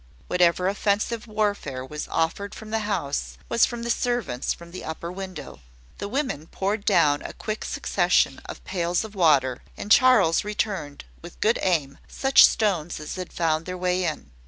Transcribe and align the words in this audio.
Whatever 0.29 0.67
offensive 0.67 1.27
warfare 1.27 1.85
was 1.85 2.07
offered 2.07 2.55
from 2.55 2.71
the 2.71 2.79
house 2.89 3.37
was 3.49 3.67
from 3.67 3.83
the 3.83 3.91
servants, 3.91 4.51
from 4.51 4.71
the 4.71 4.83
upper 4.83 5.11
window. 5.11 5.59
The 5.99 6.07
women 6.07 6.47
poured 6.47 6.85
down 6.85 7.21
a 7.21 7.33
quick 7.33 7.63
succession 7.63 8.39
of 8.45 8.63
pails 8.63 9.03
of 9.03 9.13
water; 9.13 9.61
and 9.77 9.91
Charles 9.91 10.43
returned, 10.43 11.05
with 11.21 11.39
good 11.39 11.59
aim, 11.61 11.99
such 12.07 12.45
stones 12.47 12.99
as 12.99 13.13
had 13.13 13.31
found 13.31 13.67
their 13.67 13.77
way 13.77 14.03
in. 14.03 14.31